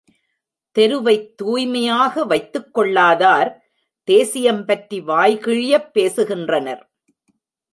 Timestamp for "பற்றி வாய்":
4.65-5.37